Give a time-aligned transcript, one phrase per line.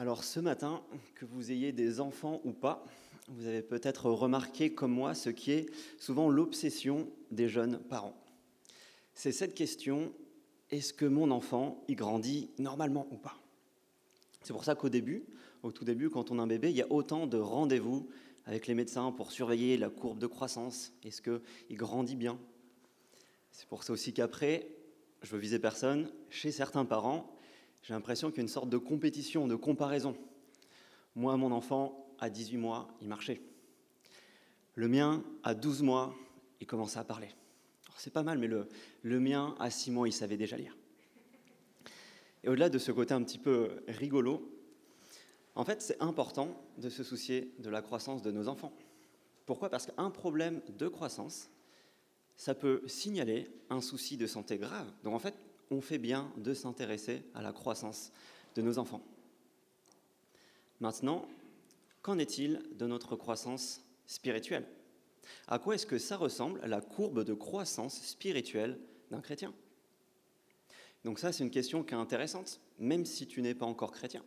[0.00, 0.80] Alors ce matin,
[1.14, 2.86] que vous ayez des enfants ou pas,
[3.28, 5.66] vous avez peut-être remarqué comme moi ce qui est
[5.98, 8.16] souvent l'obsession des jeunes parents.
[9.12, 10.10] C'est cette question,
[10.70, 13.36] est-ce que mon enfant y grandit normalement ou pas?
[14.40, 15.22] C'est pour ça qu'au début,
[15.62, 18.08] au tout début, quand on a un bébé, il y a autant de rendez-vous
[18.46, 20.94] avec les médecins pour surveiller la courbe de croissance.
[21.04, 22.38] Est-ce qu'il grandit bien?
[23.52, 24.66] C'est pour ça aussi qu'après,
[25.20, 27.36] je veux viser personne, chez certains parents,
[27.82, 30.16] j'ai l'impression qu'il y a une sorte de compétition, de comparaison.
[31.14, 33.40] Moi, mon enfant, à 18 mois, il marchait.
[34.74, 36.14] Le mien, à 12 mois,
[36.60, 37.30] il commençait à parler.
[37.96, 38.68] C'est pas mal, mais le,
[39.02, 40.76] le mien, à 6 mois, il savait déjà lire.
[42.42, 44.50] Et au-delà de ce côté un petit peu rigolo,
[45.54, 48.72] en fait, c'est important de se soucier de la croissance de nos enfants.
[49.44, 49.68] Pourquoi?
[49.68, 51.50] Parce qu'un problème de croissance,
[52.36, 54.90] ça peut signaler un souci de santé grave.
[55.04, 55.34] Donc en fait,
[55.70, 58.12] on fait bien de s'intéresser à la croissance
[58.54, 59.02] de nos enfants.
[60.80, 61.28] Maintenant,
[62.02, 64.66] qu'en est-il de notre croissance spirituelle?
[65.46, 69.54] À quoi est-ce que ça ressemble la courbe de croissance spirituelle d'un chrétien?
[71.04, 74.24] Donc ça, c'est une question qui est intéressante, même si tu n'es pas encore chrétien,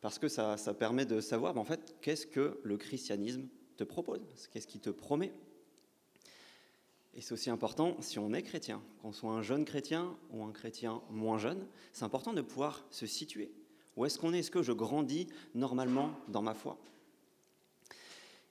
[0.00, 4.20] parce que ça, ça permet de savoir, en fait, qu'est-ce que le christianisme te propose,
[4.52, 5.32] qu'est-ce qu'il te promet
[7.16, 10.50] et c'est aussi important, si on est chrétien, qu'on soit un jeune chrétien ou un
[10.50, 13.52] chrétien moins jeune, c'est important de pouvoir se situer.
[13.96, 14.40] Où est-ce qu'on est?
[14.40, 16.76] Est-ce que je grandis normalement dans ma foi?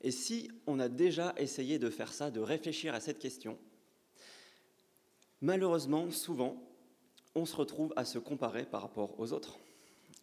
[0.01, 3.57] Et si on a déjà essayé de faire ça, de réfléchir à cette question,
[5.41, 6.55] malheureusement, souvent,
[7.35, 9.59] on se retrouve à se comparer par rapport aux autres.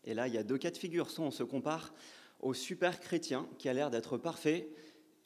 [0.05, 1.11] Et là, il y a deux cas de figure.
[1.11, 1.93] Soit on se compare
[2.41, 4.69] au super chrétien qui a l'air d'être parfait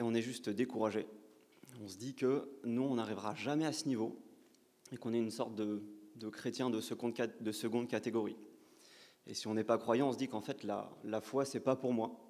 [0.01, 1.07] et on est juste découragé
[1.83, 4.21] on se dit que nous, on n'arrivera jamais à ce niveau
[4.93, 5.83] et qu'on est une sorte de,
[6.31, 8.37] chrétien de seconde, de seconde, catégorie.
[9.27, 11.61] Et si on n'est pas croyant, on se dit qu'en fait, la, la foi, c'est
[11.61, 12.21] pas pour moi,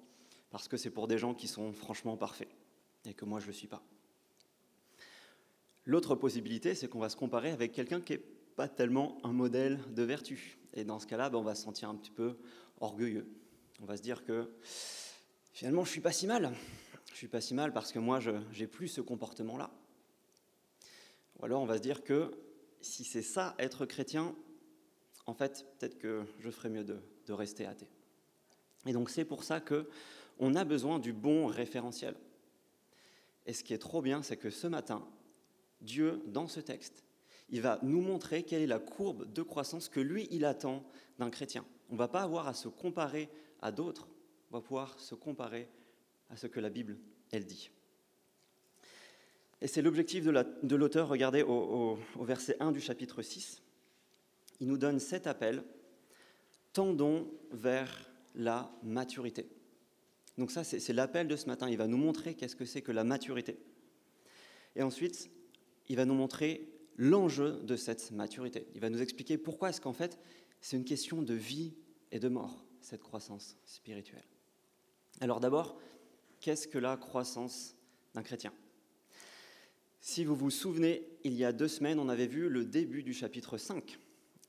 [0.49, 2.49] parce que c'est pour des gens qui sont franchement parfaits
[3.05, 3.83] et que moi, je ne le suis pas.
[5.85, 8.23] L'autre possibilité, c'est qu'on va se comparer avec quelqu'un qui n'est
[8.55, 10.57] pas tellement un modèle de vertu.
[10.73, 12.37] Et dans ce cas-là, ben, on va se sentir un petit peu
[12.79, 13.27] orgueilleux.
[13.81, 14.49] On va se dire que
[15.51, 16.53] finalement, je ne suis pas si mal
[17.15, 19.71] je suis pas si mal parce que moi, je n'ai plus ce comportement-là.
[21.39, 22.29] Ou alors on va se dire que
[22.81, 24.35] si c'est ça, être chrétien,
[25.25, 26.99] en fait, peut-être que je ferais mieux de,
[27.29, 27.87] rester athée.
[28.85, 29.87] Et donc c'est pour ça que
[30.39, 32.17] on a besoin du bon référentiel.
[33.45, 35.07] Et ce qui est trop bien, c'est que ce matin,
[35.79, 37.05] Dieu, dans ce texte,
[37.47, 40.83] il va nous montrer quelle est la courbe de croissance que lui, il attend
[41.17, 41.63] d'un chrétien.
[41.89, 43.29] On ne va pas avoir à se comparer
[43.61, 44.09] à d'autres,
[44.51, 45.69] on va pouvoir se comparer
[46.35, 46.97] ce que la Bible,
[47.31, 47.69] elle dit.
[49.61, 53.61] Et c'est l'objectif de l'auteur, regardez au, au, verset 1 du chapitre 6.
[54.59, 55.63] Il nous donne cet appel,
[56.73, 59.47] tendons vers la maturité.
[60.37, 61.69] Donc ça, c'est l'appel de ce matin.
[61.69, 63.57] Il va nous montrer qu'est-ce que c'est que la maturité.
[64.75, 65.29] Et ensuite,
[65.87, 68.67] il va nous montrer l'enjeu de cette maturité.
[68.75, 70.19] Il va nous expliquer pourquoi est-ce qu'en fait,
[70.61, 71.73] c'est une question de vie
[72.11, 74.25] et de mort, cette croissance spirituelle.
[75.21, 75.79] Alors d'abord,
[76.45, 77.75] qu'est-ce que la croissance
[78.13, 78.53] d'un chrétien?
[79.99, 83.15] Si vous vous souvenez, il y a deux semaines, on avait vu le début du
[83.15, 83.97] chapitre 5.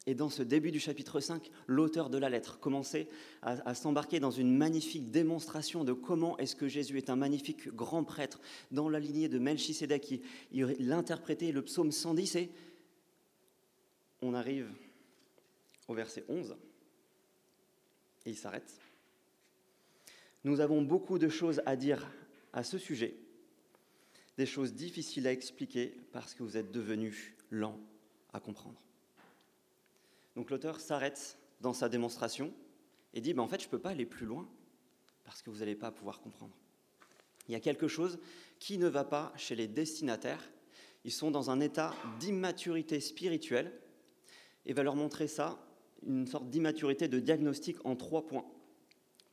[0.05, 3.09] Et dans ce début du chapitre 5, l'auteur de la lettre commençait
[3.41, 8.05] à, s'embarquer dans une magnifique démonstration de comment est-ce que Jésus est un magnifique grand
[8.05, 10.21] prêtre dans la lignée de Melchisédek.
[10.53, 12.51] Il interprétait le psaume 110 et
[14.21, 14.69] on arrive
[15.89, 16.59] au verset 11
[18.27, 18.86] et il s'arrête.
[20.47, 22.07] Nous avons beaucoup de choses à dire
[22.53, 23.17] à ce sujet,
[24.39, 27.81] des choses difficiles à expliquer parce que vous êtes devenus lents
[28.33, 28.81] à comprendre.
[30.37, 32.55] Donc l'auteur s'arrête dans sa démonstration
[33.13, 34.49] et dit, ben en fait, je ne peux pas aller plus loin
[35.25, 36.57] parce que vous n'allez pas pouvoir comprendre.
[37.49, 38.21] Il y a quelque chose
[38.61, 40.49] qui ne va pas chez les destinataires.
[41.05, 43.73] Ils sont dans un état d'immaturité spirituelle
[44.65, 45.59] et va leur montrer ça,
[46.07, 48.47] une sorte d'immaturité de diagnostic en trois points.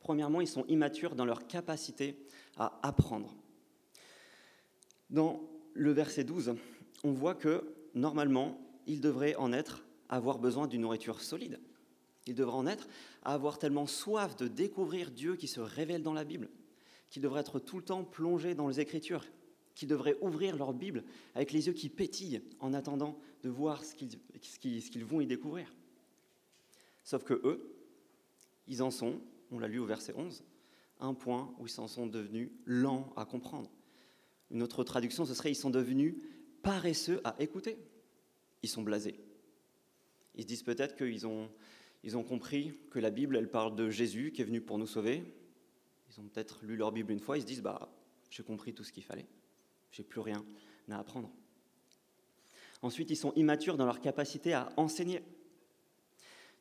[0.04, 2.14] Premièrement, ils sont immatures dans leur capacité
[2.58, 3.34] à apprendre.
[5.08, 5.40] Dans
[5.72, 6.56] le verset 12,
[7.04, 11.58] on voit que normalement, ils devraient en être avoir besoin d'une nourriture solide.
[12.26, 12.86] Ils devraient en être
[13.22, 16.50] à avoir tellement soif de découvrir Dieu qui se révèle dans la Bible,
[17.08, 19.24] qu'ils devraient être tout le temps plongés dans les Écritures,
[19.74, 21.02] qu'ils devraient ouvrir leur Bible
[21.34, 25.74] avec les yeux qui pétillent en attendant de voir ce qu'ils vont y découvrir.
[27.04, 27.74] Sauf que eux,
[28.68, 29.18] ils en sont
[29.50, 30.44] on l'a lu au verset 11,
[31.00, 33.70] un point où ils s'en sont devenus lents à comprendre.
[34.50, 36.16] Une autre traduction, ce serait ils sont devenus
[36.62, 37.76] paresseux à écouter.
[38.62, 39.20] Ils sont blasés.
[40.34, 41.50] Ils se disent peut-être qu'ils ont,
[42.02, 44.86] Ils ont compris que la Bible, elle parle de Jésus qui est venu pour nous
[44.86, 45.24] sauver.
[46.10, 47.88] Ils ont peut-être lu leur Bible une fois, ils se disent, bah,
[48.30, 49.26] j'ai compris tout ce qu'il fallait.
[49.90, 50.44] J'ai plus rien
[50.90, 51.30] à apprendre.
[52.82, 55.22] Ensuite, ils sont immatures dans leur capacité à enseigner.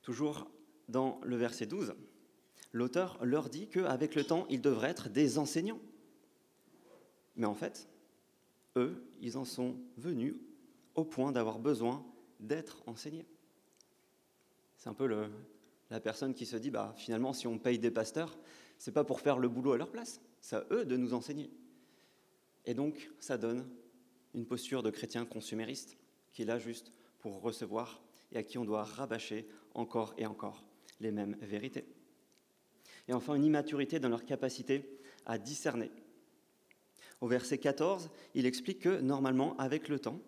[0.02, 0.50] Toujours
[0.88, 1.94] dans le verset 12,
[2.74, 5.80] l'auteur leur dit qu'avec le temps, ils devraient être des enseignants.
[7.36, 7.88] Mais en fait,
[8.76, 10.36] eux, ils en sont venus
[10.96, 12.06] au point d'avoir besoin
[12.40, 13.26] d'être enseignés.
[14.78, 15.08] C'est un peu
[15.90, 18.38] la personne qui se dit, bah, finalement, si on paye des pasteurs,
[18.78, 21.50] c'est pas pour faire le boulot à leur place, c'est à eux de nous enseigner.
[22.66, 23.68] Et donc, ça donne
[24.34, 25.98] une posture de chrétien consumériste,
[26.32, 30.66] qui est là juste pour recevoir et à qui on doit rabâcher encore et encore
[31.00, 31.86] les mêmes vérités.
[33.08, 35.92] Et enfin, une immaturité dans leur capacité à discerner.
[37.22, 40.20] Au verset 14, il explique que normalement, avec le temps,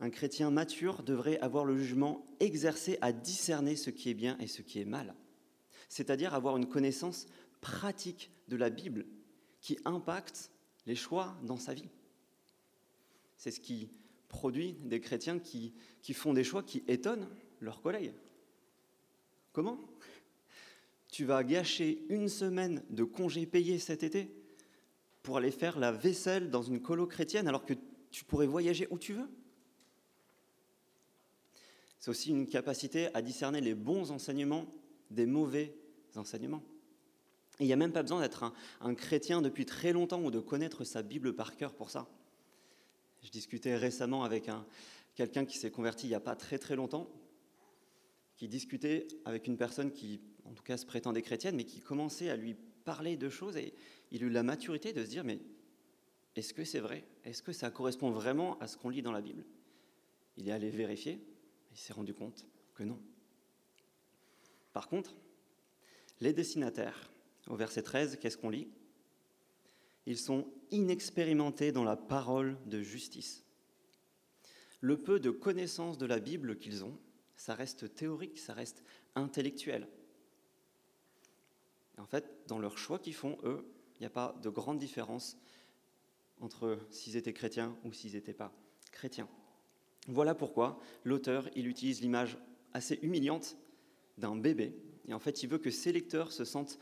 [0.00, 4.46] un chrétien mature devrait avoir le jugement exercé à discerner ce qui est bien et
[4.46, 5.14] ce qui est mal,
[5.88, 7.26] c'est-à-dire avoir une connaissance
[7.60, 9.06] pratique de la Bible
[9.60, 10.50] qui impacte
[10.86, 11.88] les choix dans sa vie.
[13.36, 13.90] C'est ce qui
[14.28, 17.28] produit des chrétiens qui, qui font des choix qui étonnent
[17.60, 18.12] leurs collègues.
[19.52, 19.78] Comment?
[21.10, 24.30] Tu vas gâcher une semaine de congés payés cet été
[25.22, 27.74] pour aller faire la vaisselle dans une colo chrétienne alors que
[28.10, 29.28] tu pourrais voyager où tu veux?
[31.98, 34.66] C'est aussi une capacité à discerner les bons enseignements
[35.10, 35.74] des mauvais
[36.16, 36.62] enseignements.
[37.60, 40.84] il n'y a même pas besoin d'être un, chrétien depuis très longtemps ou de connaître
[40.84, 42.08] sa Bible par cœur pour ça.
[43.22, 44.64] Je discutais récemment avec un,
[45.14, 47.10] quelqu'un qui s'est converti il n'y a pas très très longtemps,
[48.40, 52.30] qui discutait avec une personne qui, en tout cas, se prétendait chrétienne, mais qui commençait
[52.30, 52.56] à lui
[52.86, 53.74] parler de choses et
[54.12, 55.42] il a eu la maturité de se dire, mais
[56.36, 57.04] est-ce que c'est vrai?
[57.24, 59.44] Est-ce que ça correspond vraiment à ce qu'on lit dans la Bible?
[60.38, 61.20] Il est allé vérifier
[61.70, 62.98] il s'est rendu compte que non.
[64.72, 65.14] Par contre,
[66.22, 67.12] les destinataires,
[67.46, 68.68] au verset 13, qu'est-ce qu'on lit?
[70.06, 73.44] Ils sont inexpérimentés dans la parole de justice.
[74.80, 76.98] Le peu de connaissances de la Bible qu'ils ont,
[77.40, 78.84] ça reste théorique, ça reste
[79.14, 79.88] intellectuel.
[81.96, 83.64] en fait, dans leurs choix qu'ils font, eux,
[83.94, 85.38] il n'y a pas de grande différence
[86.40, 88.52] entre s'ils étaient chrétiens ou s'ils n'étaient pas
[88.92, 89.26] chrétiens.
[90.06, 92.36] Voilà pourquoi l'auteur, il utilise l'image
[92.74, 93.56] assez humiliante
[94.18, 94.76] d'un bébé.
[95.08, 96.78] Et en fait, il veut que ses lecteurs se sentent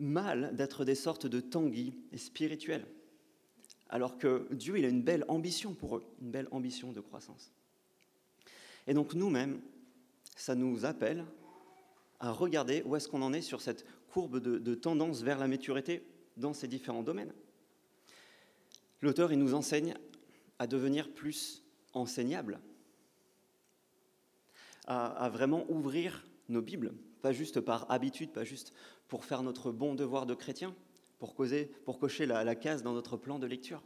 [0.00, 2.88] mal d'être des sortes de tanguis spirituels.
[3.88, 7.52] Alors que Dieu, il a une belle ambition pour eux, une belle ambition de croissance.
[8.88, 9.60] Et donc nous-mêmes,
[10.36, 11.24] ça nous appelle
[12.20, 16.06] à regarder où est-ce qu'on en est sur cette courbe de, tendance vers la maturité
[16.36, 17.32] dans ces différents domaines.
[19.00, 19.94] L'auteur, il nous enseigne
[20.58, 22.60] à devenir plus enseignable,
[24.86, 26.92] à, vraiment ouvrir nos Bibles,
[27.22, 28.72] pas juste par habitude, pas juste
[29.08, 30.74] pour faire notre bon devoir de chrétien,
[31.18, 33.82] pour, cocher la case dans notre plan de lecture,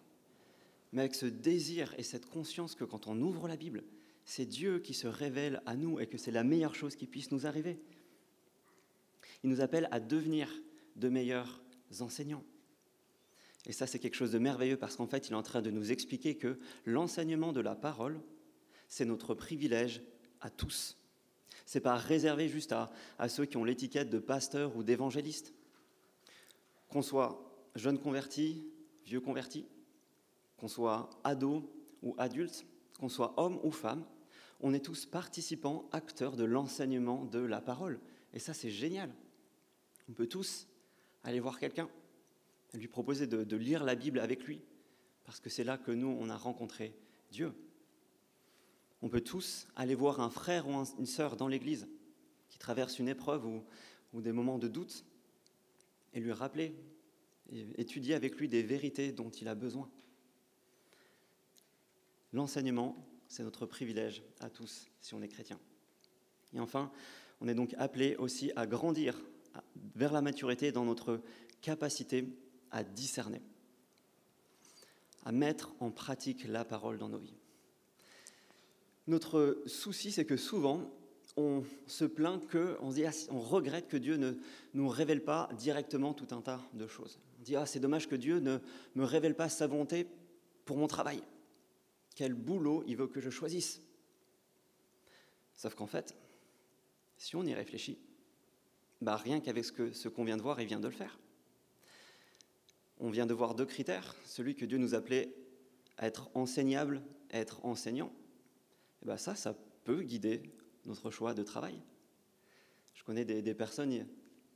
[0.93, 3.85] mais avec ce désir et cette conscience que quand on ouvre la Bible,
[4.27, 7.31] c'est Dieu qui se révèle à nous et que c'est la meilleure chose qui puisse
[7.31, 7.81] nous arriver.
[9.45, 10.51] Il nous appelle à devenir
[10.97, 11.63] de meilleurs
[12.01, 12.45] enseignants.
[13.67, 15.71] Et ça, c'est quelque chose de merveilleux parce qu'en fait, il est en train de
[15.71, 18.21] nous expliquer que l'enseignement de la parole,
[18.89, 20.03] c'est notre privilège
[20.41, 20.97] à tous.
[21.65, 25.55] C'est pas réservé juste à, à ceux qui ont l'étiquette de pasteur ou d'évangéliste.
[26.89, 27.41] Qu'on soit
[27.77, 28.67] jeune converti,
[29.05, 29.67] vieux converti,
[30.57, 32.67] qu'on soit ado ou adulte,
[32.99, 34.05] qu'on soit homme ou femme,
[34.61, 38.01] on est tous participants, acteurs de l'enseignement de la parole.
[38.33, 39.15] Et ça, c'est génial.
[40.09, 40.69] On peut tous
[41.25, 41.89] aller voir quelqu'un,
[42.75, 44.63] lui proposer de, lire la Bible avec lui,
[45.25, 46.95] parce que c'est là que nous, on a rencontré
[47.31, 47.53] Dieu.
[49.03, 51.89] On peut tous aller voir un frère ou une sœur dans l'Église
[52.49, 53.65] qui traverse une épreuve ou,
[54.15, 55.05] des moments de doute
[56.15, 56.75] et lui rappeler,
[57.77, 59.91] étudier avec lui des vérités dont il a besoin.
[62.33, 65.59] L'enseignement, c'est notre privilège à tous si on est chrétien.
[66.55, 66.91] Et enfin,
[67.41, 69.21] on est donc appelé aussi à grandir
[69.95, 71.21] vers la maturité dans notre
[71.61, 72.29] capacité
[72.71, 73.43] à discerner,
[75.25, 77.37] à mettre en pratique la parole dans nos vies.
[79.07, 80.91] Notre souci, c'est que souvent,
[81.37, 84.33] on se plaint que, on, dit, ah, on regrette que Dieu ne
[84.75, 87.21] nous révèle pas directement tout un tas de choses.
[87.39, 88.59] On dit, ah, c'est dommage que Dieu ne
[88.95, 90.07] me révèle pas sa volonté
[90.65, 91.23] pour mon travail.
[92.17, 93.81] Quel boulot il veut que je choisisse.
[95.55, 96.17] Sauf qu'en fait,
[97.17, 97.99] si on y réfléchit,
[99.01, 101.17] bah rien qu'avec ce ce qu'on vient de voir, il vient de le faire
[102.99, 104.15] on vient de voir deux critères.
[104.25, 105.35] Celui que Dieu nous appelait
[105.99, 108.13] à être enseignable, à être enseignant.
[109.03, 110.43] Et bien ça, ça peut guider
[110.85, 111.81] notre choix de travail.
[113.05, 114.07] connais des, personnes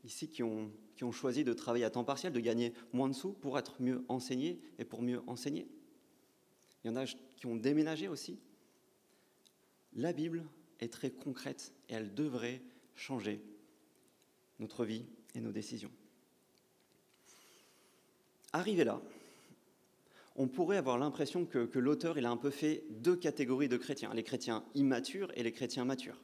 [0.05, 3.15] ici qui ont, qui ont choisi de travailler à temps partiel, de gagner moins de
[3.15, 5.69] sous pour être mieux enseignés et pour mieux enseigner.
[6.85, 8.39] Il y en a qui ont déménagé aussi.
[9.95, 10.45] La Bible
[10.81, 12.61] est très concrète et elle devrait
[12.95, 13.41] changer
[14.59, 15.91] notre vie et nos décisions.
[18.53, 19.01] Arrivé là,
[20.37, 24.23] on pourrait avoir l'impression que, l'auteur a un peu fait deux catégories de chrétiens, les
[24.23, 26.21] chrétiens immatures et les chrétiens matures.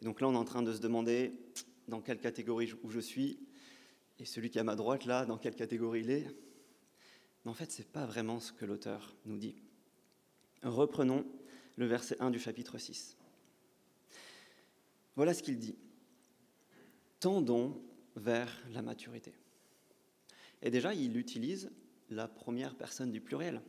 [0.00, 1.32] Et donc là, on est en train de se demander
[1.88, 3.38] dans quelle catégorie où je suis,
[4.18, 6.26] et celui qui est à ma droite là, dans quelle catégorie il est.
[7.44, 9.56] Mais en fait, ce n'est pas vraiment ce que l'auteur nous dit.
[10.62, 11.24] Reprenons
[11.76, 13.16] le verset 1 du chapitre 6.
[15.16, 15.76] Voilà ce qu'il dit.
[17.20, 17.80] Tendons
[18.16, 19.32] vers la maturité.
[20.62, 21.70] Et déjà, il utilise
[22.10, 23.60] la première personne du pluriel.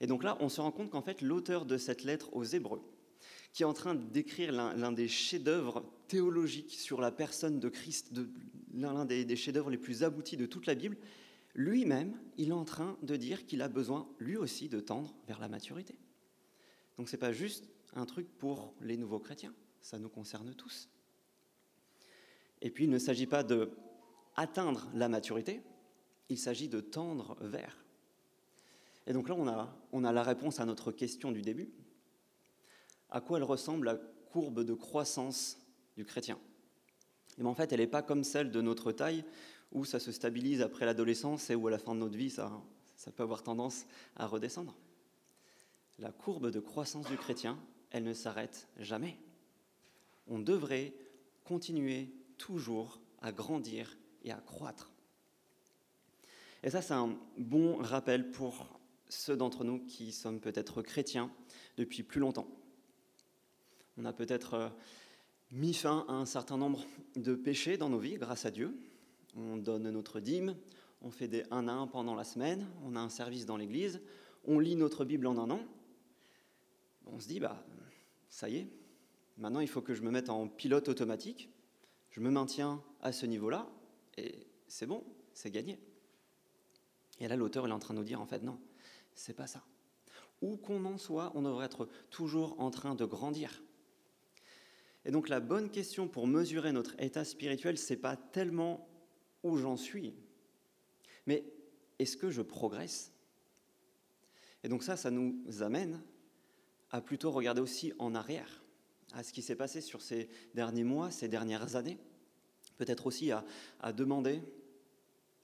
[0.00, 2.82] Et donc là, on se rend compte qu'en fait, l'auteur de cette lettre aux Hébreux,
[3.52, 8.12] qui est en train d'écrire l'un des chefs-d'œuvre théologiques sur la personne de Christ,
[8.74, 10.96] l'un des, des chefs-d'œuvre les plus aboutis de toute la Bible,
[11.54, 15.40] lui-même, il est en train de dire qu'il a besoin, lui aussi, de tendre vers
[15.40, 15.96] la maturité.
[16.96, 20.88] Donc ce n'est pas juste un truc pour les nouveaux chrétiens, ça nous concerne tous.
[22.60, 23.70] Et puis il ne s'agit pas de
[24.36, 25.62] atteindre la maturité,
[26.28, 27.84] il s'agit de tendre vers.
[29.06, 31.70] Et donc là, on a, on a la réponse à notre question du début.
[33.10, 33.96] À quoi elle ressemble la
[34.30, 35.58] courbe de croissance
[35.96, 36.38] du chrétien?
[37.38, 39.24] Et bien en fait, elle n'est pas comme celle de notre taille,
[39.72, 42.50] où ça se stabilise après l'adolescence et où à la fin de notre vie, ça,
[43.14, 44.74] peut avoir tendance à redescendre.
[45.98, 47.58] La courbe de croissance du chrétien,
[47.90, 49.18] elle ne s'arrête jamais.
[50.26, 50.94] On devrait
[51.44, 54.92] continuer toujours à grandir et à croître.
[56.62, 58.66] Et ça, c'est un bon rappel pour
[59.08, 61.30] ceux d'entre nous qui sommes peut-être chrétiens
[61.76, 62.48] depuis plus longtemps.
[63.96, 64.68] On a peut-être euh,
[65.50, 66.84] mis fin à un certain nombre
[67.16, 68.78] de péchés dans nos vies grâce à Dieu.
[69.36, 70.56] On donne notre dîme,
[71.02, 74.00] on fait des un à un pendant la semaine, on a un service dans l'église,
[74.44, 75.60] on lit notre Bible en un an.
[77.06, 77.64] On se dit, bah,
[78.28, 78.68] ça y est,
[79.36, 81.50] maintenant il faut que je me mette en pilote automatique,
[82.10, 83.68] je me maintiens à ce niveau-là,
[84.16, 85.78] et c'est bon, c'est gagné.
[87.20, 88.58] Et là, l'auteur est en train de nous dire, en fait, non,
[89.14, 89.64] c'est pas ça.
[90.40, 93.62] Où qu'on en soit, on devrait être toujours en train de grandir.
[95.04, 98.88] Et donc la bonne question pour mesurer notre état spirituel, c'est pas tellement
[99.48, 100.14] où j'en suis,
[101.26, 101.44] mais
[101.98, 103.12] est-ce que je progresse?
[104.62, 106.00] Et donc ça, ça nous amène
[106.90, 108.62] à plutôt regarder aussi en arrière,
[109.12, 111.98] à ce qui s'est passé sur ces derniers mois, ces dernières années,
[112.76, 113.44] peut-être aussi à,
[113.92, 114.40] demander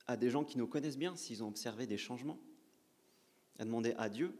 [0.06, 2.38] à des gens qui nous connaissent bien s'ils ont observé des changements,
[3.58, 4.34] à demander à Dieu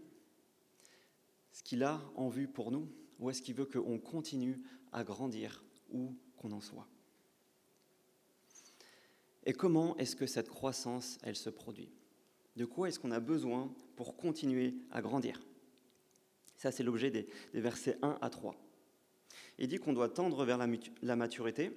[1.53, 4.61] ce qu'il a en vue pour nous, ou est-ce qu'il veut qu'on continue
[4.93, 6.89] à grandir où qu'on en soit?
[9.45, 11.91] Et comment est-ce que cette croissance, elle se produit?
[12.57, 15.45] De quoi est-ce qu'on a besoin pour continuer à grandir?
[16.57, 18.55] Ça, c'est l'objet des, versets 1 à 3.
[19.59, 20.59] Il dit qu'on doit tendre vers
[21.03, 21.73] la maturité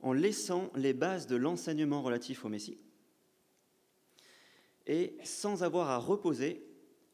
[0.00, 2.78] en laissant les bases de l'enseignement relatif au Messie
[4.86, 6.66] et sans avoir à reposer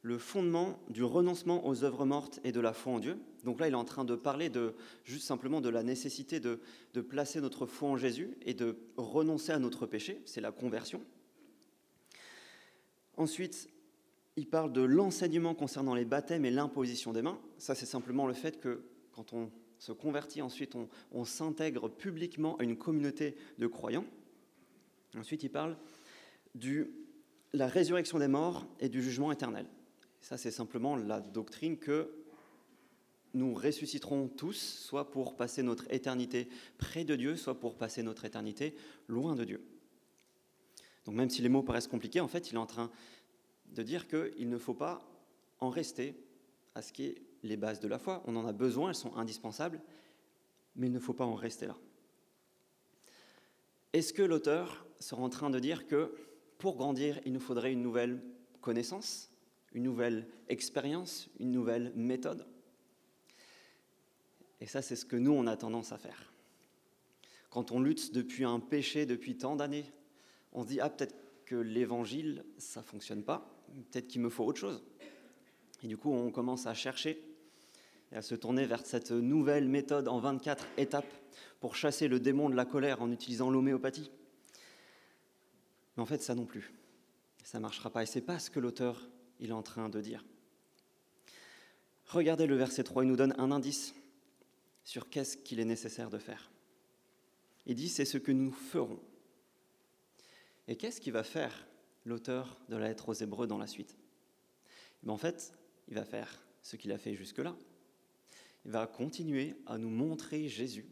[0.06, 3.18] le fondement du renoncement aux œuvres mortes et de la foi en Dieu.
[3.42, 6.60] Donc là, il est en train de parler de, juste simplement de la nécessité de,
[6.94, 11.02] de placer notre foi en Jésus et de renoncer à notre péché, c'est la conversion.
[13.16, 13.68] Ensuite,
[14.36, 17.40] il parle de l'enseignement concernant les baptêmes et l'imposition des mains.
[17.58, 20.76] Ça, c'est simplement le fait que quand on se convertit, ensuite
[21.10, 24.04] on, s'intègre publiquement à une communauté de croyants.
[25.18, 25.76] Ensuite, il parle
[26.54, 26.92] de
[27.52, 29.66] la résurrection des morts et du jugement éternel.
[30.20, 32.10] Ça, c'est simplement la doctrine que
[33.34, 38.24] nous ressusciterons tous, soit pour passer notre éternité près de Dieu, soit pour passer notre
[38.24, 38.74] éternité
[39.08, 39.62] loin de Dieu.
[41.04, 42.90] Donc même si les mots paraissent compliqués, en fait, il est en train
[43.66, 45.06] de dire qu'il ne faut pas
[45.60, 46.14] en rester
[46.74, 48.22] à ce qui est les bases de la foi.
[48.26, 49.80] On en a besoin, elles sont indispensables,
[50.74, 51.76] mais il ne faut pas en rester là.
[53.92, 56.14] Est-ce que l'auteur sera en train de dire que
[56.58, 58.22] pour grandir, il nous faudrait une nouvelle
[58.60, 59.30] connaissance,
[59.76, 62.46] une nouvelle expérience, une nouvelle méthode
[64.62, 66.32] Et ça, c'est ce que nous, on a tendance à faire.
[67.50, 69.84] Quand on lutte depuis un péché depuis tant d'années,
[70.52, 71.14] on se dit, ah peut-être
[71.44, 73.54] que l'évangile, ça ne fonctionne pas,
[73.92, 74.82] peut-être qu'il me faut autre chose.
[75.82, 77.22] Et du coup, on commence à chercher
[78.12, 81.12] et à se tourner vers cette nouvelle méthode en 24 étapes
[81.60, 84.10] pour chasser le démon de la colère en utilisant l'homéopathie.
[85.96, 86.72] Mais en fait, ça non plus.
[87.44, 88.02] Ça ne marchera pas.
[88.02, 89.06] Et ce n'est pas ce que l'auteur
[89.40, 90.24] est en train de dire.
[92.06, 93.94] Regardez le verset 3, il nous donne un indice
[94.84, 96.50] sur qu'est-ce qu'il est nécessaire de faire.
[97.66, 99.00] Il dit c'est ce que nous ferons.
[100.68, 101.66] Et qu'est-ce qu'il va faire
[102.04, 103.96] l'auteur de la lettre aux Hébreux dans la suite?
[105.04, 105.52] Eh En fait,
[105.88, 107.56] il va faire ce qu'il a fait jusque-là.
[108.64, 110.86] Il va continuer à nous montrer Jésus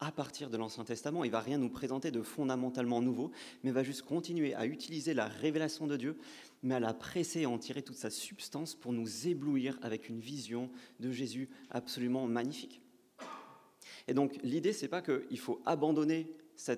[0.00, 1.24] à partir de l'Ancien Testament.
[1.24, 3.30] Il va rien nous présenter de fondamentalement nouveau,
[3.62, 6.18] mais va juste continuer à utiliser la révélation de Dieu,
[6.62, 10.20] mais à la presser et en tirer toute sa substance pour nous éblouir avec une
[10.20, 12.80] vision de Jésus absolument magnifique.
[14.08, 16.32] Et donc l'idée, c'est pas qu'il faut abandonner
[16.68, 16.76] euh,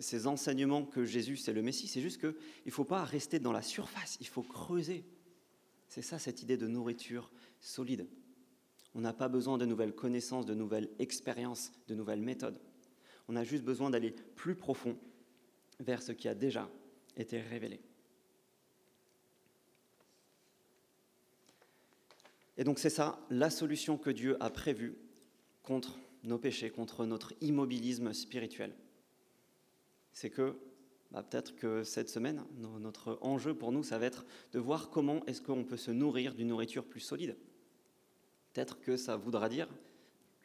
[0.00, 2.34] ces enseignements que Jésus c'est le Messie, c'est juste qu'il
[2.66, 5.04] ne faut pas rester dans la surface, il faut creuser.
[5.88, 7.30] C'est ça cette idée de nourriture
[7.60, 8.08] solide.
[8.94, 12.60] On n'a pas besoin de nouvelles connaissances, de nouvelles expériences, de nouvelles méthodes.
[13.28, 14.96] On a juste besoin d'aller plus profond
[15.80, 16.68] vers ce qui a déjà
[17.16, 17.80] été révélé.
[22.56, 24.96] Et donc c'est ça la solution que Dieu a prévue
[25.62, 28.74] contre nos péchés, contre notre immobilisme spirituel.
[30.12, 30.56] C'est que
[31.10, 32.44] bah, peut-être que cette semaine,
[32.80, 36.34] notre enjeu pour nous, ça va être de voir comment est-ce qu'on peut se nourrir
[36.34, 37.36] d'une nourriture plus solide.
[38.54, 39.68] Peut-être que ça voudra dire,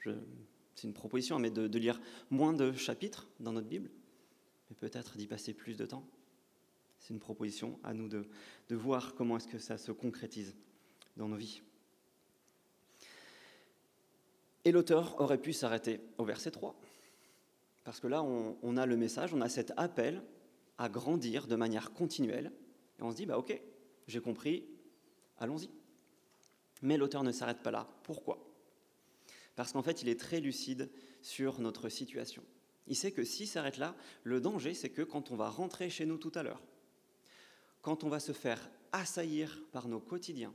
[0.04, 2.02] c'est une proposition, mais de, lire
[2.32, 3.92] moins de chapitres dans notre Bible,
[4.70, 6.04] mais peut-être d'y passer plus de temps.
[7.00, 8.26] C'est une proposition à nous de,
[8.72, 10.56] voir comment est-ce que ça se concrétise
[11.18, 11.62] dans nos vies.
[14.66, 16.76] Et l'auteur aurait pu s'arrêter au verset 3.
[17.84, 20.24] Parce que là, on, on, a le message, on a cet appel
[20.80, 22.52] à grandir de manière continuelle.
[22.98, 23.62] Et on se dit, bah ok,
[24.08, 24.66] j'ai compris,
[25.38, 25.70] allons-y.
[26.82, 27.88] Mais l'auteur ne s'arrête pas là.
[28.04, 28.46] Pourquoi?
[29.56, 30.90] Parce qu'en fait, il est très lucide
[31.22, 32.44] sur notre situation.
[32.88, 36.06] Il sait que s'il s'arrête là, le danger, c'est que quand on va rentrer chez
[36.06, 36.64] nous tout à l'heure,
[37.82, 40.54] quand on va se faire assaillir par nos quotidiens,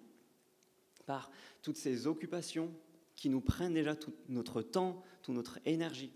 [1.07, 1.31] par
[1.63, 2.73] toutes ces occupations
[3.15, 6.13] qui nous prennent déjà tout notre temps, toute notre énergie,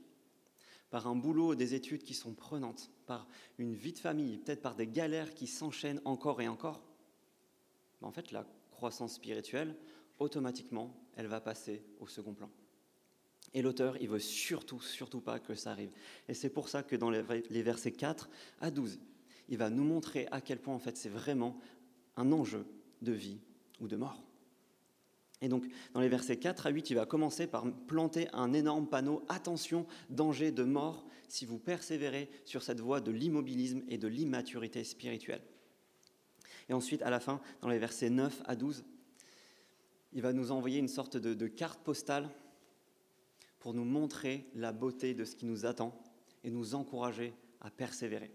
[0.90, 4.74] par un boulot, des études qui sont prenantes, par une vie de famille, peut-être par
[4.74, 6.82] des galères qui s'enchaînent encore et encore,
[8.00, 9.76] ben, en fait, la croissance spirituelle,
[10.19, 12.50] automatiquement, elle va passer au second plan.
[13.54, 15.91] Et l'auteur, il veut surtout, surtout pas que ça arrive.
[16.28, 18.28] Et c'est pour ça que dans les versets 4
[18.61, 18.99] à 12,
[19.49, 21.59] il va nous montrer à quel point, en fait, c'est vraiment
[22.17, 22.67] un enjeu
[23.00, 23.41] de vie
[23.81, 24.23] ou de mort.
[25.41, 28.89] Et donc, dans les versets 4 à 8, il va commencer par planter un énorme
[28.89, 34.09] panneau Attention, danger de mort si vous persévérez sur cette voie de l'immobilisme et de
[34.09, 35.43] l'immaturité spirituelle.
[36.69, 38.85] Et ensuite, à la fin, dans les versets 9 à 12,
[40.12, 42.28] il va nous envoyer une sorte de, carte postale
[43.58, 46.00] pour nous montrer la beauté de ce qui nous attend
[46.44, 48.30] et nous encourager à persévérer.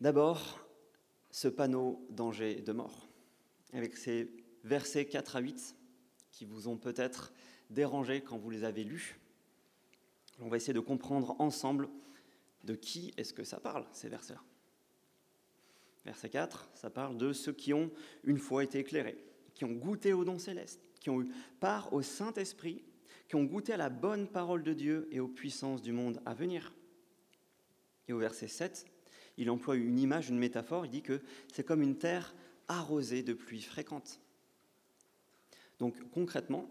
[0.00, 0.60] D'abord,
[1.30, 3.08] ce panneau danger de mort,
[3.72, 4.30] avec ces
[4.64, 5.76] versets 4 à 8
[6.32, 7.32] qui vous ont peut-être
[7.68, 9.20] dérangé quand vous les avez lus.
[10.40, 11.88] On va essayer de comprendre ensemble
[12.64, 14.42] de qui est-ce que ça parle, ces versets-là.
[16.04, 17.90] Verset 4, ça parle de ceux qui ont
[18.24, 19.18] une fois été éclairés,
[19.54, 21.28] qui ont goûté au don céleste, qui ont eu
[21.60, 22.82] part au Saint-Esprit,
[23.28, 26.34] qui ont goûté à la bonne parole de Dieu et aux puissances du monde à
[26.34, 26.72] venir.
[28.08, 28.86] Et au verset 7,
[29.36, 31.20] il emploie une image, une métaphore, il dit que
[31.52, 32.34] c'est comme une terre
[32.66, 34.20] arrosée de pluie fréquente.
[35.78, 36.68] Donc concrètement,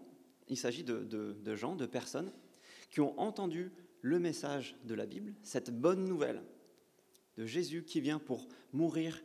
[0.48, 2.32] il s'agit de gens, de personnes
[2.90, 6.42] qui ont entendu le message de la Bible, cette bonne nouvelle,
[7.40, 9.22] de Jésus qui vient pour mourir,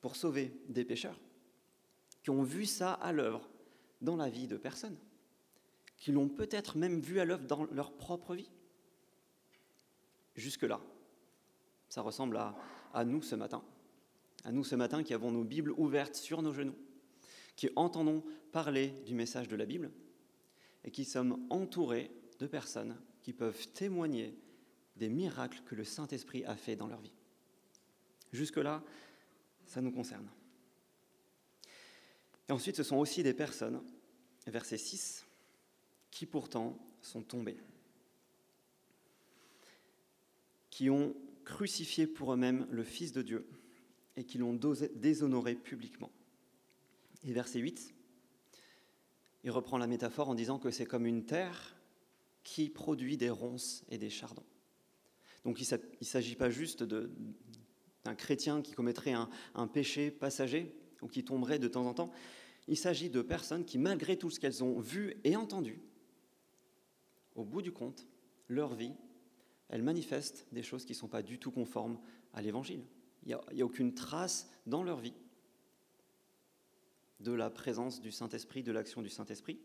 [0.00, 1.18] pour sauver des pécheurs,
[2.22, 3.50] qui ont vu ça à l'œuvre
[4.00, 4.96] dans la vie de personnes,
[5.96, 8.48] qui l'ont peut-être même vu à l'œuvre dans leur propre vie.
[10.36, 10.80] Jusque-là,
[11.88, 13.64] ça ressemble à, nous ce matin,
[14.44, 16.78] à nous ce matin qui avons nos Bibles ouvertes sur nos genoux,
[17.56, 19.90] qui entendons parler du message de la Bible
[20.84, 24.38] et qui sommes entourés de personnes qui peuvent témoigner
[24.94, 27.12] des miracles que le Saint-Esprit a fait dans leur vie.
[28.32, 28.82] Jusque-là,
[29.66, 30.28] ça nous concerne.
[32.48, 33.82] Et ensuite, ce sont aussi des personnes,
[34.46, 35.24] verset 6,
[36.10, 37.58] qui pourtant sont tombées,
[40.70, 41.14] qui ont
[41.44, 43.48] crucifié pour eux-mêmes le Fils de Dieu
[44.16, 44.58] et qui l'ont
[44.94, 46.10] déshonoré publiquement.
[47.24, 47.94] Et verset 8,
[49.44, 51.76] il reprend la métaphore en disant que c'est comme une terre
[52.44, 54.44] qui produit des ronces et des chardons.
[55.44, 57.10] Donc il ne s'agit pas juste de,
[58.04, 62.12] d'un chrétien qui commettrait un, péché passager ou qui tomberait de temps en temps.
[62.68, 65.80] Il s'agit de personnes qui, malgré tout ce qu'elles ont vu et entendu,
[67.34, 68.06] au bout du compte,
[68.48, 68.94] leur vie,
[69.68, 71.98] elles manifestent des choses qui ne sont pas du tout conformes
[72.34, 72.84] à l'Évangile.
[73.24, 75.14] Il n'y a, aucune trace dans leur vie
[77.20, 79.60] de la présence du Saint-Esprit, de l'action du Saint-Esprit.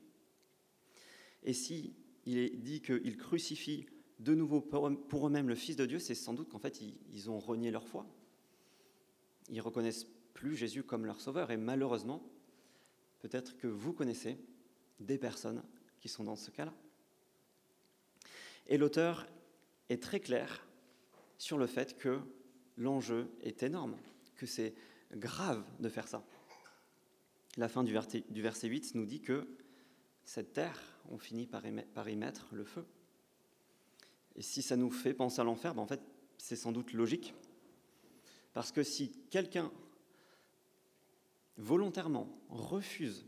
[1.43, 1.95] Et si
[2.25, 3.87] il est dit qu'il crucifie
[4.19, 7.39] de nouveau pour eux-mêmes le Fils de Dieu, c'est sans doute qu'en fait, ils ont
[7.39, 8.05] renié leur foi.
[9.49, 11.51] Ils reconnaissent plus Jésus comme leur sauveur.
[11.51, 12.23] Et malheureusement,
[13.19, 14.37] peut-être que vous connaissez
[14.99, 15.63] des personnes
[15.99, 16.73] qui sont dans ce cas-là.
[18.67, 19.27] Et l'auteur
[19.89, 20.65] est très clair
[21.37, 22.19] sur le fait que
[22.77, 23.95] l'enjeu est énorme,
[24.35, 24.73] que c'est
[25.13, 26.23] grave de faire ça.
[27.57, 29.47] La fin du verset, du verset 8 nous dit que
[30.25, 30.79] cette terre,
[31.09, 32.85] on finit par y, mettre le feu.
[34.35, 36.01] Et si ça nous fait penser à l'enfer, ben en fait,
[36.37, 37.33] c'est sans doute logique.
[38.57, 39.71] Parce que si quelqu'un
[41.57, 43.27] volontairement refuse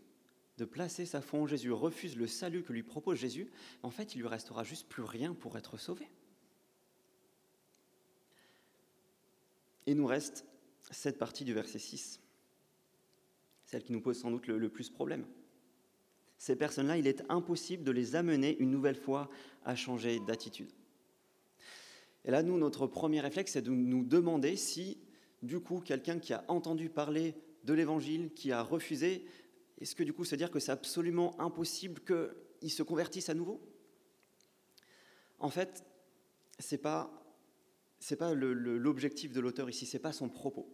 [0.57, 3.51] de placer sa foi en Jésus, refuse le salut que lui propose Jésus,
[3.83, 6.09] en fait, il lui restera juste plus rien pour être sauvé.
[9.85, 10.45] Et nous reste
[10.89, 12.19] cette partie du verset 6,
[13.65, 15.27] celle qui nous pose sans doute le, le plus problème.
[16.39, 19.29] Ces personnes-là, il est impossible de les amener une nouvelle fois
[19.63, 20.71] à changer d'attitude.
[22.25, 24.97] Et là, nous, notre premier réflexe, c'est de nous demander si,
[25.41, 29.25] du coup, quelqu'un qui a entendu parler de l'Évangile, qui a refusé,
[29.79, 33.61] est-ce que du coup, se dire que c'est absolument impossible qu'il se convertisse à nouveau?
[35.39, 35.85] En fait,
[36.59, 37.11] ce n'est pas,
[38.17, 40.67] pas l'objectif de l'auteur ici, ce n'est pas son propos.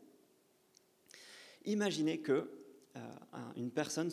[1.65, 2.49] Imaginez que
[2.95, 2.99] euh,
[3.55, 4.11] une personne,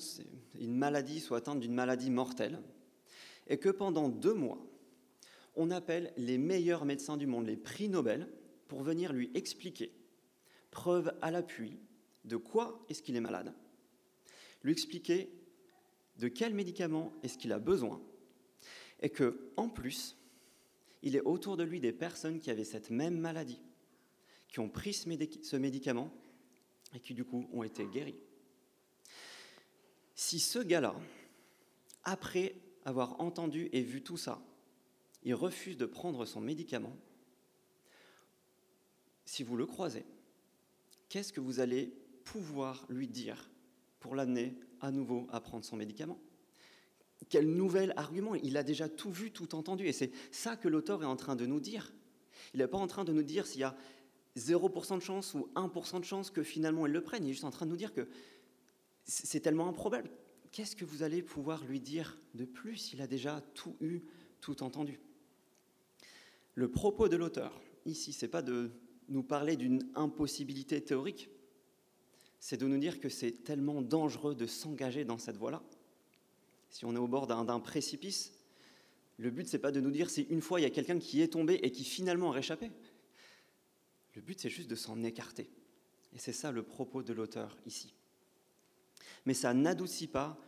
[0.58, 2.60] une maladie, soit atteinte d'une maladie mortelle,
[3.46, 4.58] et que pendant deux mois,
[5.54, 8.28] on appelle les meilleurs médecins du monde, les prix Nobel,
[8.68, 9.92] pour venir lui expliquer,
[10.72, 11.78] preuve à l'appui,
[12.24, 13.54] de quoi est-ce qu'il est malade,
[14.64, 15.30] lui expliquer
[16.18, 18.02] de quel médicament est-ce qu'il a besoin,
[19.00, 20.16] et que, en plus,
[21.02, 23.60] il est autour de lui des personnes qui avaient cette même maladie,
[24.48, 26.12] qui ont pris ce, médicament
[26.94, 28.18] et qui, du coup, ont été guéris.
[30.14, 30.94] Si ce gars-là,
[32.04, 32.54] après
[32.84, 34.42] avoir entendu et vu tout ça,
[35.24, 36.96] il refuse de prendre son médicament,
[39.24, 40.04] si vous le croisez,
[41.12, 41.92] qu'est-ce que vous allez
[42.24, 43.50] pouvoir lui dire
[44.00, 46.18] pour l'amener à nouveau à prendre son médicament?
[47.28, 48.34] Quel nouvel argument?
[48.36, 49.86] Il a déjà tout vu, tout entendu.
[49.86, 51.92] Et c'est ça que l'auteur est en train de nous dire.
[52.54, 53.76] Il n'est pas en train de nous dire s'il y a
[54.38, 57.26] 0% de chance ou 1% de chance que finalement il le prenne.
[57.26, 58.08] Il est juste en train de nous dire que
[59.04, 60.10] c'est tellement improbable.
[60.50, 62.94] Qu'est-ce que vous allez pouvoir lui dire de plus?
[62.94, 64.00] Il a déjà tout eu,
[64.40, 64.98] tout entendu.
[66.54, 68.70] Le propos de l'auteur, ici, c'est pas de
[69.12, 71.30] nous parler d'une impossibilité théorique,
[72.40, 75.62] c'est de nous dire que c'est tellement dangereux de s'engager dans cette voie-là.
[76.70, 78.32] Si on est au bord d'un précipice,
[79.18, 81.20] le but, c'est pas de nous dire si une fois il y a quelqu'un qui
[81.20, 82.70] est tombé et qui finalement a réchappé.
[84.14, 85.50] Le but, c'est juste de s'en écarter.
[86.14, 87.94] Et c'est ça le propos de l'auteur ici.
[89.24, 90.38] Mais ça n'adoucit pas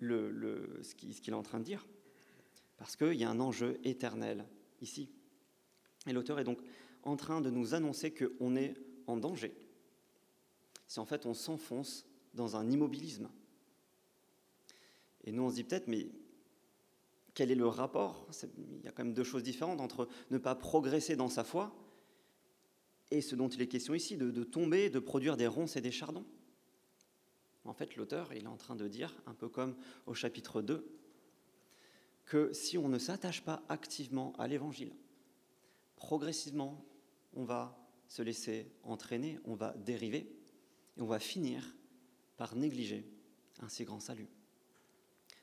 [0.00, 1.86] ce qu'il est en train de dire,
[2.78, 4.46] parce qu'il y a un enjeu éternel
[4.80, 5.10] ici.
[6.06, 6.60] Et l'auteur est donc
[7.02, 8.74] en train de nous annoncer qu'on est
[9.06, 9.54] en danger.
[10.86, 13.30] Si en fait on s'enfonce dans un immobilisme.
[15.24, 16.08] Et nous on se dit peut-être, mais
[17.34, 18.28] quel est le rapport?
[18.56, 21.74] Il y a quand même deux choses différentes entre ne pas progresser dans sa foi
[23.10, 25.80] et ce dont il est question ici, de, de tomber, de produire des ronces et
[25.80, 26.24] des chardons.
[27.64, 30.86] En fait, l'auteur, il est en train de dire, un peu comme au chapitre 2,
[32.24, 34.94] que si on ne s'attache pas activement à l'Évangile,
[35.96, 36.84] progressivement,
[37.34, 37.76] on va
[38.08, 40.32] se laisser entraîner, on va dériver,
[40.96, 41.76] et on va finir
[42.36, 43.04] par négliger
[43.60, 44.28] un si grand salut.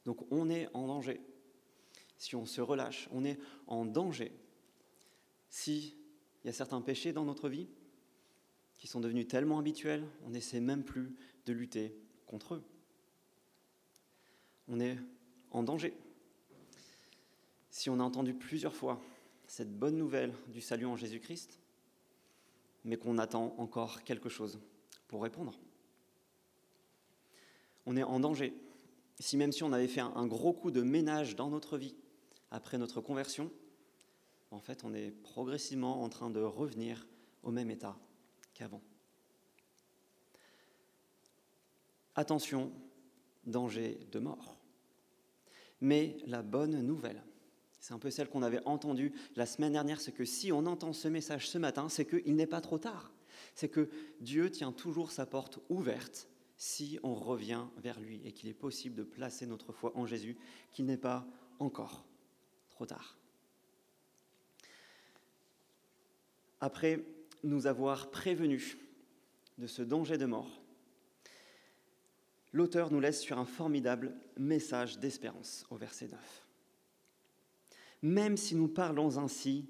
[0.06, 1.22] Donc on est en danger.
[2.18, 4.32] Si on se relâche, on est en danger.
[5.50, 5.94] S'il
[6.44, 7.68] y a certains péchés dans notre vie
[8.78, 11.96] qui sont devenus tellement habituels, on n'essaie même plus de lutter
[12.26, 12.64] contre eux.
[14.68, 14.98] On est
[15.52, 15.94] en danger.
[17.70, 19.02] Si on a entendu plusieurs fois
[19.48, 21.60] cette bonne nouvelle du salut en Jésus-Christ,
[22.88, 24.60] mais qu'on attend encore quelque chose
[25.10, 25.60] pour répondre.
[27.86, 28.54] On est en danger.
[29.20, 31.96] Si même si on avait fait un, gros coup de ménage dans notre vie
[32.50, 33.52] après notre conversion,
[34.52, 37.08] en fait, on est progressivement en train de revenir
[37.44, 37.98] au même état
[38.54, 38.82] qu'avant.
[42.16, 42.72] Attention,
[43.46, 44.58] danger de mort.
[45.82, 47.22] Mais la bonne nouvelle,
[47.80, 50.94] c'est un peu celle qu'on avait entendue la semaine dernière, c'est que si on entend
[50.94, 53.14] ce message ce matin, c'est qu'il n'est pas trop tard.
[53.54, 58.50] C'est que Dieu tient toujours sa porte ouverte si on revient vers lui et qu'il
[58.50, 60.38] est possible de placer notre foi en Jésus,
[60.72, 61.28] qu'il n'est pas
[61.60, 62.06] encore
[62.70, 63.18] trop tard.
[66.60, 67.04] Après
[67.44, 68.78] nous avoir prévenus
[69.60, 70.62] de ce danger de mort,
[72.52, 76.47] l'auteur nous laisse sur un formidable message d'espérance au verset 9.
[78.02, 79.66] Même si nous parlons ainsi,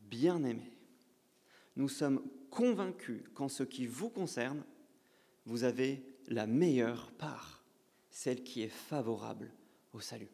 [0.00, 0.72] bien-aimés,
[1.76, 4.64] nous sommes convaincus qu'en ce qui vous concerne,
[5.44, 7.64] vous avez la meilleure part,
[8.10, 9.50] celle qui est favorable
[9.92, 10.30] au salut.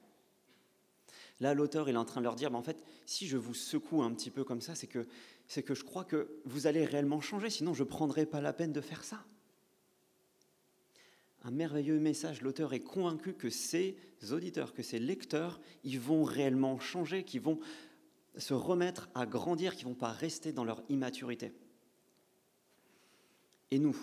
[1.41, 4.03] Là, l'auteur est en train de leur dire, mais en fait, si je vous secoue
[4.03, 5.07] un petit peu comme ça, c'est que,
[5.49, 8.53] c'est que je crois que vous allez réellement changer, sinon je ne prendrai pas la
[8.53, 9.25] peine de faire ça.
[11.45, 13.97] Un merveilleux message, l'auteur est convaincu que ses
[14.31, 17.59] auditeurs, que ses lecteurs, ils vont réellement changer, qu'ils vont
[18.37, 21.53] se remettre à grandir, qu'ils ne vont pas rester dans leur immaturité.
[23.73, 23.97] Et nous,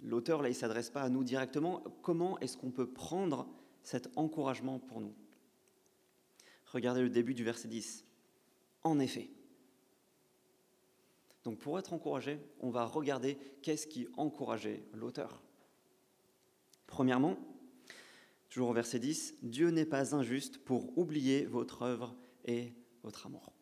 [0.00, 1.84] l'auteur, là, il ne s'adresse pas à nous directement.
[2.02, 3.46] Comment est-ce qu'on peut prendre
[3.82, 5.14] cet encouragement pour nous?
[6.66, 8.04] Regardez le début du verset 10.
[8.82, 9.30] En effet.
[11.44, 15.43] Donc pour être encouragé, on va regarder qu'est-ce qui encourageait l'auteur.
[16.86, 17.36] Premièrement,
[18.48, 23.52] toujours au verset 10, Dieu n'est pas injuste pour oublier votre œuvre et votre amour.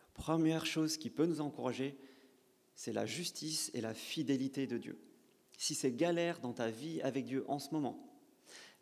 [0.00, 1.98] La première chose qui peut nous encourager,
[2.74, 4.98] c'est la justice et la fidélité de Dieu.
[5.56, 8.08] Si c'est galère dans ta vie avec Dieu en ce moment,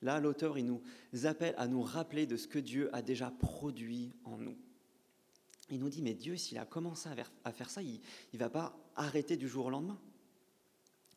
[0.03, 0.83] là, l'auteur, il nous
[1.25, 4.57] appelle à nous rappeler de ce que Dieu a déjà produit en nous.
[5.71, 7.09] Il nous dit, mais Dieu, s'il a commencé
[7.45, 8.01] à faire ça, il
[8.33, 9.99] ne va pas arrêter du jour au lendemain.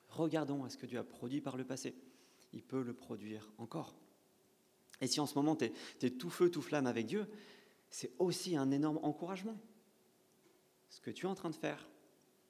[0.10, 1.96] Regardons à ce que Dieu a produit par le passé.
[2.54, 3.96] Il peut le produire encore.
[5.02, 7.28] Et si en ce moment tu es, tout feu, tout flamme avec Dieu,
[7.90, 9.58] c'est aussi un énorme encouragement.
[10.90, 11.88] Ce que tu es en train de faire,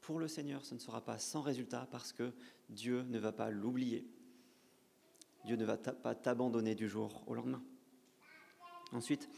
[0.02, 2.32] pour le Seigneur, ce ne sera pas sans résultat parce que
[2.70, 4.08] Dieu ne va pas l'oublier.
[5.46, 7.64] Dieu ne va pas t'abandonner du jour au lendemain.
[8.92, 9.30] Ensuite,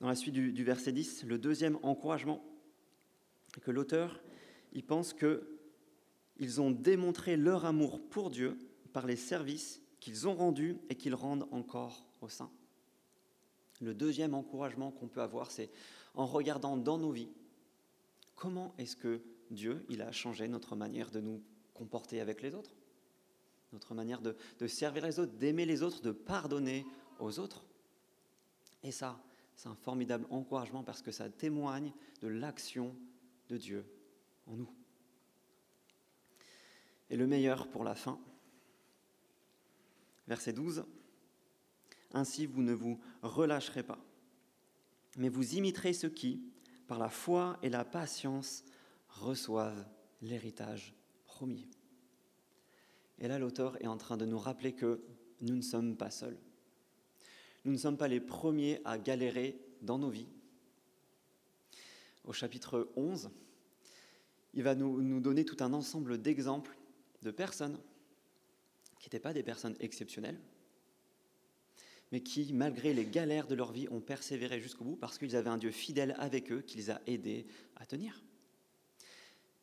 [0.00, 2.44] dans la suite du, du verset 10, le deuxième encouragement,
[3.62, 4.20] que l'auteur,
[4.72, 5.55] il pense que
[6.38, 8.58] ils ont démontré leur amour pour Dieu
[8.92, 12.50] par les services qu'ils ont rendus et qu'ils rendent encore au sein.
[13.80, 15.70] Le deuxième encouragement qu'on peut avoir, c'est
[16.14, 17.28] en regardant dans nos vies,
[18.34, 19.20] comment est-ce que
[19.50, 21.42] Dieu, il a changé notre manière de nous
[21.74, 22.74] comporter avec les autres,
[23.72, 24.34] notre manière de,
[24.66, 26.86] servir les autres, d'aimer les autres, de pardonner
[27.18, 27.64] aux autres?
[28.82, 29.20] Et ça,
[29.56, 32.94] c'est un formidable encouragement parce que ça témoigne de l'action
[33.48, 33.84] de Dieu
[34.46, 34.70] en nous.
[37.10, 38.18] Et le meilleur pour la fin,
[40.26, 40.84] verset 12,
[42.12, 43.98] Ainsi vous ne vous relâcherez pas,
[45.16, 46.42] mais vous imiterez ceux qui,
[46.86, 48.64] par la foi et la patience,
[49.08, 49.86] reçoivent
[50.22, 51.68] l'héritage promis.
[53.18, 55.02] Et là, l'auteur est en train de nous rappeler que
[55.40, 56.38] nous ne sommes pas seuls.
[57.64, 60.28] Nous ne sommes pas les premiers à galérer dans nos vies.
[62.24, 63.30] Au chapitre 11,
[64.54, 66.75] il va nous, nous donner tout un ensemble d'exemples
[67.26, 67.78] de personnes
[68.98, 70.40] qui n'étaient pas des personnes exceptionnelles,
[72.12, 75.50] mais qui, malgré les galères de leur vie, ont persévéré jusqu'au bout parce qu'ils avaient
[75.50, 78.22] un Dieu fidèle avec eux qui les a aidés à tenir.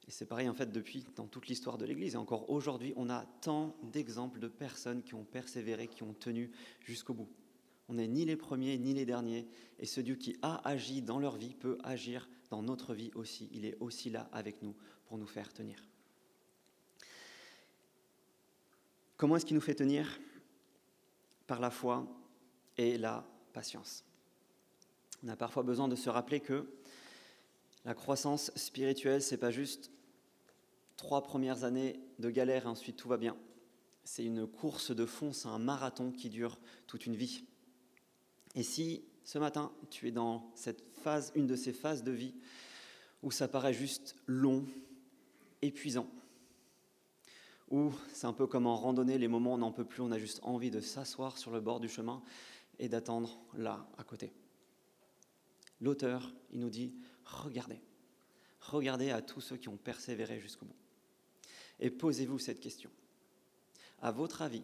[0.05, 2.15] Et c'est pareil en fait depuis dans toute l'histoire de l'Église.
[2.15, 6.51] Et encore aujourd'hui, on a tant d'exemples de personnes qui ont persévéré, qui ont tenu
[6.81, 7.29] jusqu'au bout.
[7.87, 9.47] On n'est ni les premiers ni les derniers.
[9.79, 13.49] Et ce Dieu qui a agi dans leur vie peut agir dans notre vie aussi.
[13.53, 15.81] Il est aussi là avec nous pour nous faire tenir.
[19.17, 20.19] Comment est-ce qu'il nous fait tenir
[21.47, 22.07] Par la foi
[22.77, 24.03] et la patience?
[25.23, 26.67] On a parfois besoin de se rappeler que
[27.85, 29.91] la croissance spirituelle, c'est pas juste
[30.97, 33.37] trois premières années de galère et ensuite tout va bien.
[34.03, 37.45] C'est une course de fond, c'est un marathon qui dure toute une vie.
[38.55, 42.35] Et si ce matin tu es dans cette phase, une de ces phases de vie
[43.21, 44.65] où ça paraît juste long,
[45.61, 46.09] épuisant,
[47.73, 50.11] ou c'est un peu comme en randonnée, les moments où on n'en peut plus, on
[50.11, 52.21] a juste envie de s'asseoir sur le bord du chemin
[52.77, 54.31] et d'attendre là, à côté.
[55.81, 56.93] L'auteur, il nous dit,
[57.25, 57.81] regardez,
[58.59, 60.75] regardez à tous ceux qui ont persévéré jusqu'au bout.
[61.79, 62.91] Et posez-vous cette question.
[64.03, 64.63] À votre avis,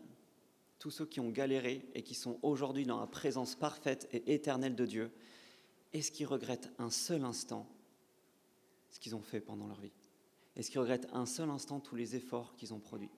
[0.78, 4.76] tous ceux qui ont galéré et qui sont aujourd'hui dans la présence parfaite et éternelle
[4.76, 5.12] de Dieu,
[5.94, 7.68] est-ce qu'ils regrettent un seul instant
[8.92, 9.99] ce qu'ils ont fait pendant leur vie?
[10.56, 13.12] Est-ce qu'ils regrettent un seul instant tous les efforts qu'ils ont produits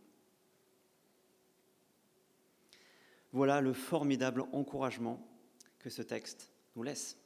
[3.32, 5.26] Voilà le formidable encouragement
[5.80, 7.18] que ce texte nous laisse.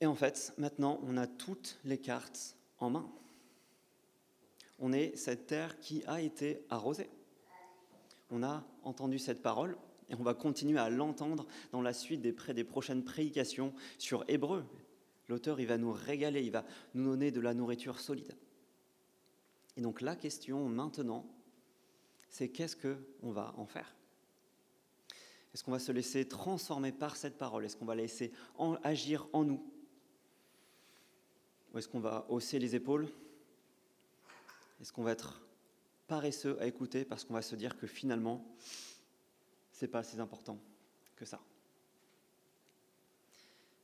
[0.00, 3.10] Et en fait, maintenant, on a toutes les cartes en main.
[4.78, 7.08] On est cette terre qui a été arrosée.
[8.30, 9.78] On a entendu cette parole
[10.10, 14.64] et on va continuer à l'entendre dans la suite des, des prochaines prédications sur Hébreu.
[15.28, 18.36] L'auteur, il va nous régaler, il va nous donner de la nourriture solide.
[19.76, 21.26] Et donc la question maintenant,
[22.28, 23.94] c'est qu'est-ce qu'on va en faire?
[25.52, 27.64] Est-ce qu'on va se laisser transformer par cette parole?
[27.64, 28.32] Est-ce qu'on va laisser
[28.82, 29.64] agir en nous?
[31.72, 33.08] Ou est-ce qu'on va hausser les épaules?
[34.80, 35.40] Est-ce qu'on va être
[36.08, 38.44] paresseux à écouter parce qu'on va se dire que finalement,
[39.70, 40.58] c'est pas si important
[41.16, 41.40] que ça?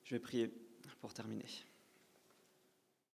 [0.05, 0.53] Je vais prier
[1.01, 1.70] pour terminer.